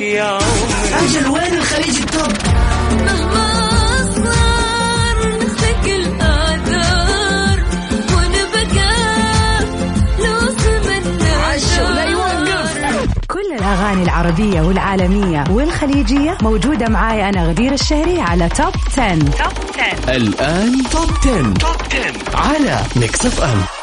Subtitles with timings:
[0.00, 1.04] يا عمري.
[1.04, 2.32] أجل وين الخليج التوب.
[3.06, 3.50] مهما
[5.86, 7.58] الآثار
[8.14, 8.92] ونبقى
[10.18, 10.40] لو
[13.28, 19.52] كل الأغاني العربية والعالمية والخليجية موجودة معاي أنا غدير الشهري على توب 10 توب
[20.04, 23.79] 10 الآن توب 10 توب 10 على ميكس اف ام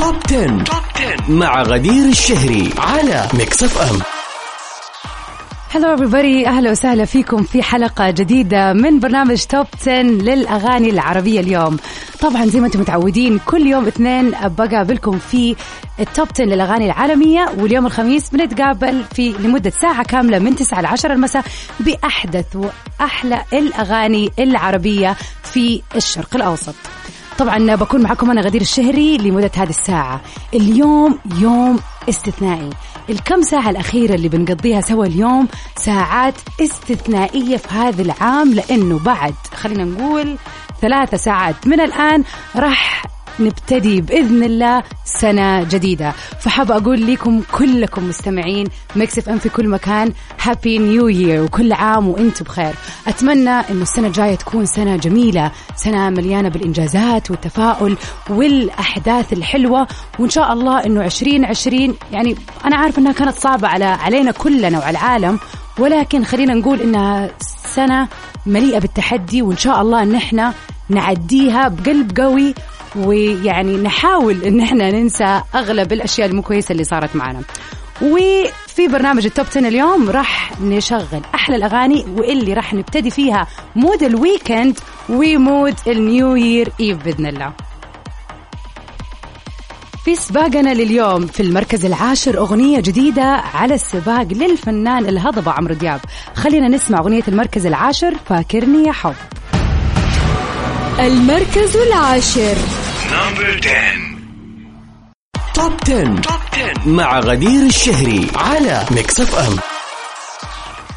[0.00, 0.64] Top 10.
[0.64, 3.98] Top 10 مع غدير الشهري على Mix FM
[5.70, 11.76] hello everybody أهلا وسهلا فيكم في حلقة جديدة من برنامج Top 10 للأغاني العربية اليوم.
[12.20, 15.56] طبعا زي ما أنتم متعودين كل يوم اثنين بقابلكم في
[16.00, 20.86] ال Top 10 للأغاني العالمية واليوم الخميس بنتقابل في لمدة ساعة كاملة من 9 ل
[20.86, 21.44] 10 المساء
[21.80, 26.74] بأحدث وأحلى الأغاني العربية في الشرق الأوسط.
[27.40, 30.20] طبعا بكون معكم أنا غدير الشهري لمدة هذه الساعة.
[30.54, 32.70] اليوم يوم استثنائي.
[33.10, 39.84] الكم ساعة الأخيرة اللي بنقضيها سوا اليوم ساعات استثنائية في هذا العام لأنه بعد خلينا
[39.84, 40.36] نقول
[40.80, 41.66] ثلاثة ساعات.
[41.66, 42.24] من الآن
[42.56, 43.04] راح
[43.40, 46.12] نبتدي بإذن الله سنة جديدة.
[46.40, 48.66] فحاب أقول لكم كلكم مستمعين
[48.96, 52.74] Mix FM في كل مكان Happy New Year وكل عام وإنتم بخير.
[53.06, 57.96] أتمنى إنه السنة الجاية تكون سنة جميلة سنة مليانة بالإنجازات والتفاؤل
[58.30, 59.86] والأحداث الحلوة
[60.18, 64.90] وإن شاء الله إنه 2020 يعني أنا عارف إنها كانت صعبة على علينا كلنا وعلى
[64.90, 65.38] العالم
[65.78, 67.30] ولكن خلينا نقول إنها
[67.74, 68.08] سنة
[68.46, 70.54] مليئة بالتحدي وإن شاء الله إن إحنا
[70.88, 72.54] نعديها بقلب قوي
[72.96, 77.42] ويعني نحاول إن إحنا ننسى أغلب الأشياء المو كويسه اللي صارت معنا.
[78.02, 83.46] وفي برنامج التوب 10 اليوم راح نشغل أحلى الأغاني واللي راح نبتدي فيها
[83.76, 87.52] mood ال weekend و mood ال New Year Eve بإذن الله.
[90.04, 96.00] في سباقنا لليوم في المركز العاشر أغنية جديدة على السباق للفنان الهضبة عمرو دياب.
[96.34, 99.14] خلينا نسمع أغنية المركز العاشر فاكرني يا حب.
[101.00, 102.79] المركز العاشر.
[103.12, 103.72] Number 10
[105.54, 106.20] Top 10.
[106.20, 109.56] Top 10 مع غدير الشهري على Mix FM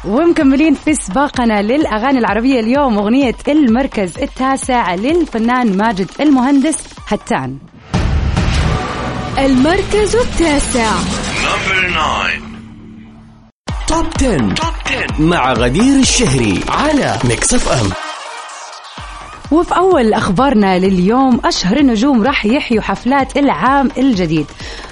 [0.04, 6.76] ومكملين في سباقنا للأغاني العربية اليوم أغنية المركز التاسع للفنان ماجد المهندس
[7.08, 7.58] هتان
[9.38, 10.90] المركز التاسع.
[11.44, 12.30] Number 9
[13.86, 14.54] Top 10.
[14.54, 18.03] Top 10 مع غدير الشهري على Mix FM
[19.54, 24.46] وفي أول أخبارنا لليوم أشهر النجوم راح يحيوا حفلات العام الجديد.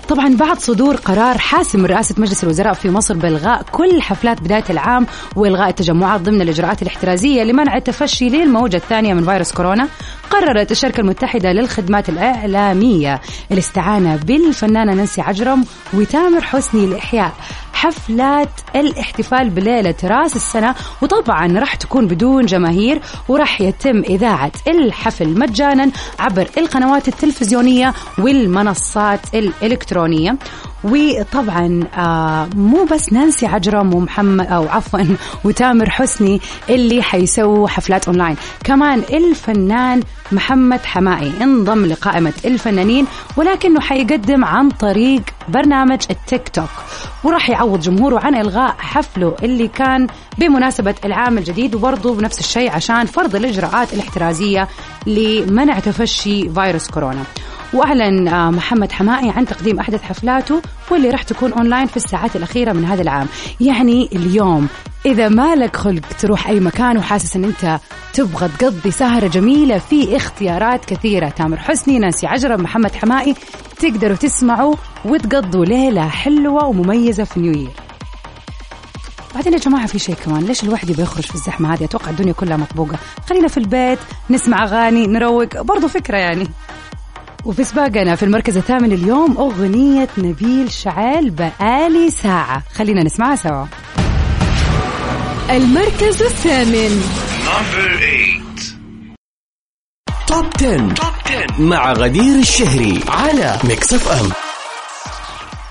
[0.09, 5.07] طبعا بعد صدور قرار حاسم رئاسة مجلس الوزراء في مصر بإلغاء كل حفلات بداية العام
[5.37, 9.89] وإلغاء التجمعات ضمن الإجراءات الاحترازية لمنع التفشي للموجة الثانية من فيروس كورونا
[10.31, 13.21] قررت الشركة المتحدة للخدمات الإعلامية
[13.53, 17.33] الاستعانة بالفنانة نانسي عجرم وتامر حسني لإحياء.
[17.73, 20.75] حفلات الاحتفال بليلة راس السنة.
[21.03, 30.37] وطبعا راح تكون بدون جماهير وراح يتم إذاعة الحفل مجانا عبر القنوات التلفزيونية والمنصات الإلكترونية.
[30.85, 38.37] وطبعا آه مو بس نانسي عجرم ومحمد أو عفوا وتامر حسني اللي حيسووا حفلات أونلاين.
[38.65, 40.03] كمان الفنان
[40.33, 43.07] محمد حمائي انضم لقائمة الفنانين
[43.37, 46.71] ولكنه حيقدم عن طريق برنامج التيك توك.
[47.25, 50.07] وراح يعوض جمهوره عن إلغاء حفله اللي كان
[50.39, 54.69] بمناسبة العام الجديد وبرضه بنفس الشيء عشان فرض الإجراءات الاحترازية
[55.07, 57.23] لمنع تفشي فيروس كورونا.
[57.75, 62.73] واعلن آه، محمد حمائي عن تقديم أحدث حفلاته واللي راح تكون أونلاين في الساعات الأخيرة
[62.73, 63.27] من هذا العام.
[63.61, 64.69] يعني اليوم
[65.07, 67.81] إذا مالك خلق تروح أي مكان وحاسس إن أنت
[68.15, 71.29] تبغى تقضي سهرة جميلة في اختيارات كثيرة.
[71.29, 73.35] تامر حسني نانسي عجرم محمد حمائي
[73.79, 77.71] تقدروا تسمعوا وتقضوا ليلة حلوة ومميزة في نيو يير.
[79.35, 80.43] بعدين يا جماعة في شيء كمان.
[80.43, 82.99] ليش الواحد يبغى يخرج في الزحمة هذه؟ أتوقع الدنيا كلها مطبوقة.
[83.29, 83.99] خلينا في البيت
[84.31, 85.63] نسمع أغاني نروق.
[85.63, 86.49] برضو فكرة يعني.
[87.45, 92.63] وفي سباقنا في المركز الثامن اليوم أغنية نبيل شعيل بقالي ساعة.
[92.75, 93.67] خلينا نسمعها سوا.
[95.51, 97.03] المركز الثامن.
[100.29, 100.95] Top 10.
[100.95, 104.33] Top 10 مع غدير الشهري على Mix FM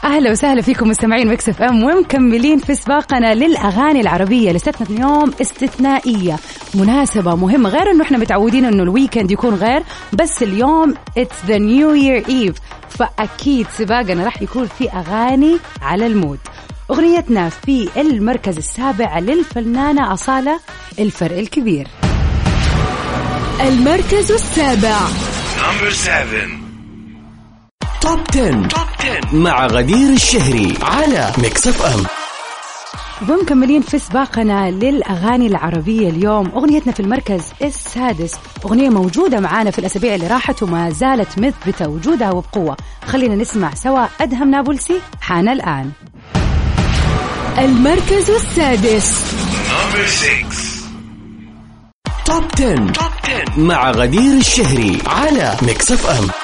[0.03, 6.35] أهلا وسهلا فيكم مستمعين Mix FM ومكملين في سباقنا للأغاني العربية لستنا اليوم استثنائية.
[6.75, 9.83] مناسبة مهمة غير إنه إحنا متعودين إنه ال weekend يكون غير
[10.13, 12.55] بس اليوم it's the New Year Eve
[12.89, 16.39] فأكيد سباقنا راح يكون في أغاني على ال mood.
[16.91, 20.59] أغنيتنا في المركز السابع للفنانة أصالة
[20.99, 21.87] الفرق الكبير.
[23.61, 24.97] المركز السابع.
[25.57, 26.25] Number 7
[28.01, 28.67] Top 10.
[28.67, 32.20] Top 10 مع غدير الشهري على Mix FM
[33.29, 38.35] ومكملين في سباقنا للأغاني العربية اليوم أغنيتنا في المركز السادس
[38.65, 42.77] أغنية موجودة معانا في الأسابيع اللي راحت وما زالت مثبتة وجودها وبقوة.
[43.05, 45.91] خلينا نسمع سوا أدهم نابلسي حان الآن.
[47.57, 49.31] المركز السادس.
[52.25, 52.91] Top 10.
[52.91, 56.40] Top 10 مع غدير الشهري على Mix FM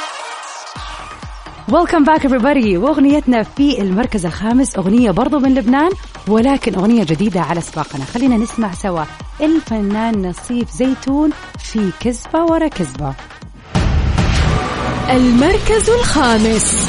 [1.72, 2.78] Welcome back everybody.
[2.78, 5.92] وأغنيتنا في المركز الخامس أغنية برضو من لبنان
[6.28, 8.06] ولكن أغنية جديدة على سباقنا.
[8.06, 9.04] خلينا نسمع سوا.
[9.42, 11.30] الفنان نصيف زيتون
[11.60, 13.14] في كذبة ورا كذبة.
[15.10, 16.88] المركز الخامس.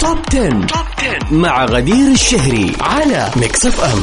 [0.00, 0.66] Top 10.
[0.68, 4.02] Top 10 مع غدير الشهري على Mix FM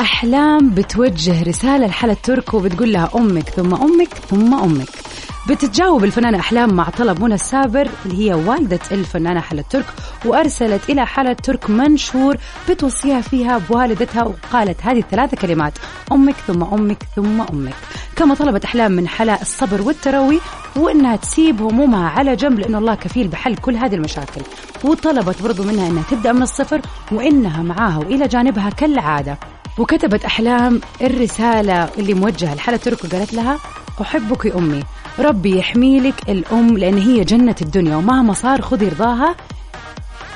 [0.00, 5.03] أحلام بتوجه رسالة لحلا ترك وبتقول لها أمك ثم أمك ثم أمك.
[5.48, 9.84] بتتجاوب الفنانة أحلام مع طلب منى السابر اللي هي والدة الفنانة حلا ترك
[10.24, 12.36] وأرسلت إلى حلا ترك منشور
[12.68, 15.72] بتوصيها فيها بوالدتها وقالت هذه الثلاثة كلمات
[16.12, 17.74] أمك ثم أمك ثم أمك.
[18.16, 20.40] كما طلبت أحلام من حلا الصبر والتروي
[20.76, 24.40] وإنها تسيب همومها على جنب لأن الله كفيل بحل كل هذه المشاكل.
[24.84, 26.80] وطلبت برضو منها إنها تبدأ من الصفر
[27.12, 29.38] وإنها معاها وإلى جانبها كالعادة.
[29.78, 33.58] وكتبت أحلام الرسالة اللي موجهة لحلا ترك وقالت لها
[34.00, 34.82] أحبك يا أمي.
[35.18, 39.34] ربي يحمي لك الأم لأن هي جنة الدنيا ومهما صار خذي رضاها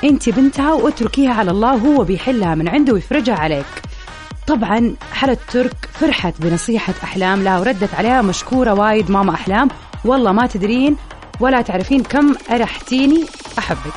[0.03, 3.65] أنت بنتها واتركيها على الله وهو بيحلها من عنده ويفرجها عليك.
[4.47, 9.67] طبعا حلا ترك فرحت بنصيحة أحلام لها وردت عليها مشكورة وايد ماما أحلام.
[10.05, 10.95] والله ما تدرين
[11.39, 13.25] ولا تعرفين كم أرحتيني
[13.59, 13.93] أحبك.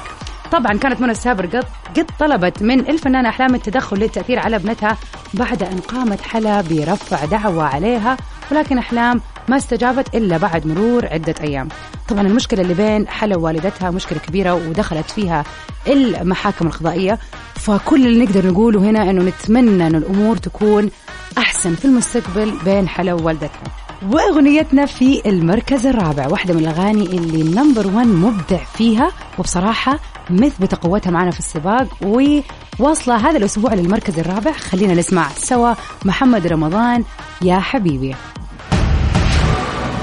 [0.53, 1.65] طبعا كانت منى السابر قد
[1.97, 4.97] قد طلبت من الفنانة أحلام التدخل للتأثير على ابنتها
[5.35, 8.17] بعد أن قامت حلا برفع دعوى عليها
[8.51, 11.69] ولكن أحلام ما استجابت إلا بعد مرور عدة أيام.
[12.09, 15.45] طبعا المشكلة اللي بين حلا ووالدتها مشكلة كبيرة ودخلت فيها
[15.87, 17.19] المحاكم القضائية.
[17.55, 20.91] فكل اللي نقدر نقوله هنا أنه نتمنى أن الأمور تكون
[21.39, 23.63] أحسن في المستقبل بين حلا ووالدتها.
[24.11, 29.99] وأغنيتنا في المركز الرابع واحدة من الأغاني اللي نمبر 1 مبدع فيها وبصراحة
[30.31, 34.53] مثبتة قوتها معنا في السباق وواصلة هذا الأسبوع للمركز الرابع.
[34.53, 37.05] خلينا نسمع سوا محمد رمضان
[37.43, 38.15] يا حبيبي.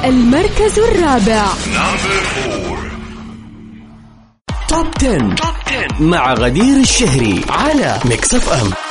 [0.06, 1.46] المركز الرابع.
[4.68, 5.36] Top 10.
[5.36, 8.89] Top 10 مع غدير الشهري على Mix FM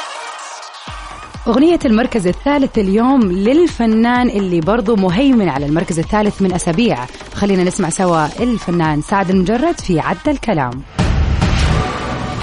[1.49, 7.07] أغنية المركز الثالث اليوم للفنان اللي برضو مهيمن على المركز الثالث من أسابيع.
[7.35, 10.83] خلينا نسمع سوا الفنان سعد لمجرد في عدى الكلام.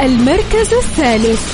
[0.01, 1.53] المركز الثالث.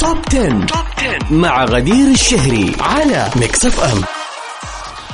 [0.00, 0.66] Top 10.
[0.66, 4.15] Top 10 مع غدير الشهري على Mix FM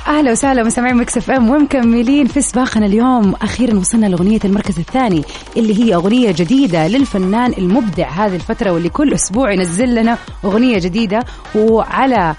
[0.06, 3.34] أهلا وسهلا مستمعين Mix FM ومكملين في سباقنا اليوم.
[3.42, 5.22] أخيرا وصلنا لأغنية المركز الثاني
[5.56, 11.24] اللي هي أغنية جديدة للفنان المبدع هذه الفترة واللي كل أسبوع ينزل لنا أغنية جديدة.
[11.54, 12.34] وعلى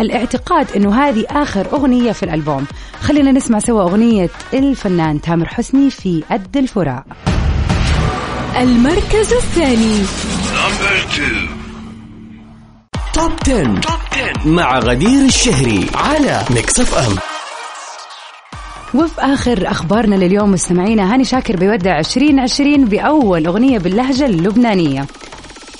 [0.00, 2.66] الاعتقاد إنه هذه آخر أغنية في الألبوم.
[3.00, 7.04] خلينا نسمع سوا أغنية الفنان تامر حسني في قد الفراق.
[8.60, 10.02] المركز الثاني.
[13.14, 13.64] Top 10.
[13.64, 17.16] Top 10 مع غدير الشهري على Mix FM
[19.02, 25.06] وفي آخر أخبارنا لليوم مستمعينا هاني شاكر بيودع 2020 بأول أغنية باللهجة اللبنانية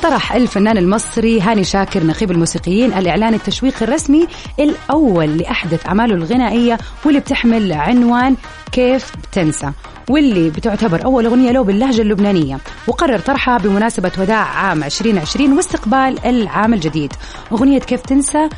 [0.03, 4.27] طرح الفنان المصري هاني شاكر نقيب الموسيقيين الإعلان التشويقي الرسمي
[4.61, 8.37] الأول لأحدث أعماله الغنائية واللي بتحمل عنوان
[8.73, 9.73] كيف بتنسى
[10.11, 12.59] واللي بتعتبر أول أغنية له باللهجة اللبنانية.
[12.87, 17.13] وقرر طرحها بمناسبة وداع عام 2020 واستقبال العام الجديد.
[17.53, 18.49] أغنية كيف تنسى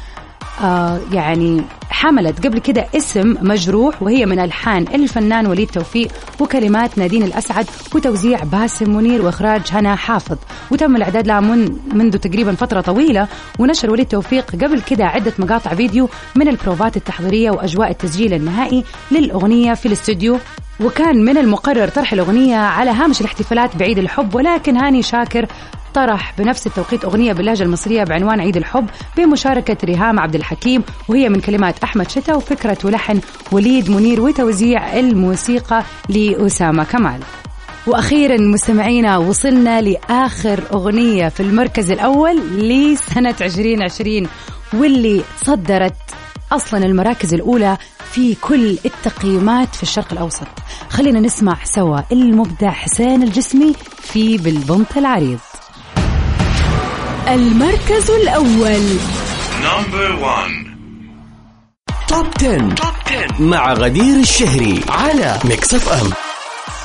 [0.62, 6.08] آه يعني حملت قبل كده اسم مجروح وهي من ألحان الفنان وليد توفيق
[6.40, 10.36] وكلمات نادين الأسعد وتوزيع باسم منير وإخراج هنا حافظ.
[10.70, 15.74] وتم الإعداد لها من منذ تقريبا فترة طويلة ونشر وليد توفيق قبل كده عدة مقاطع
[15.74, 20.38] فيديو من البروفات التحضيرية وأجواء التسجيل النهائي للأغنية في الاستوديو.
[20.80, 25.46] وكان من المقرر طرح الأغنية على هامش الاحتفالات بعيد الحب ولكن هاني شاكر
[25.94, 28.86] طرح بنفس التوقيت أغنية باللهجة المصرية بعنوان عيد الحب
[29.16, 33.20] بمشاركة ريهام عبد الحكيم وهي من كلمات أحمد شتا وفكرة ولحن
[33.52, 37.20] وليد منير وتوزيع الموسيقى لأسامة كمال.
[37.86, 44.26] وأخيرا مستمعينا وصلنا لآخر أغنية في المركز الأول لسنة 2020
[44.74, 45.96] واللي تصدرت
[46.52, 47.76] أصلا المراكز الأولى
[48.12, 50.46] في كل التقييمات في الشرق الأوسط.
[50.88, 55.38] خلينا نسمع سوا المبدع حسين الجسمي في بالبنط العريض.
[57.28, 58.98] المركز الأول.
[59.62, 60.50] Number 1
[62.08, 62.58] Top 10.
[62.74, 66.10] Top 10 مع غدير الشهري على Mix FM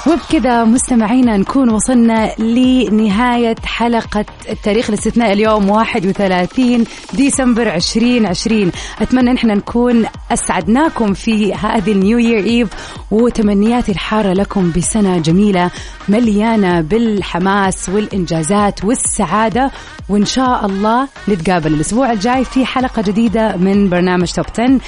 [0.10, 10.06] وبكذا مستمعينا نكون وصلنا لنهاية حلقة التاريخ الاستثنائي اليوم 31 ديسمبر 2020 أتمنى نحن نكون
[10.32, 12.70] أسعدناكم في هذه النيو يير إيف
[13.12, 15.72] وتمنياتي الحارة لكم بسنة جميلة
[16.10, 19.72] مليانة بالحماس والإنجازات والسعادة.
[20.10, 24.80] وإن شاء الله نتقابل الأسبوع الجاي في حلقة جديدة من برنامج توب 10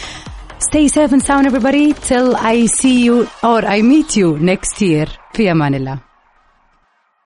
[0.61, 5.07] Stay safe and sound everybody till I see you or I meet you next year.
[5.33, 5.99] في أمان الله.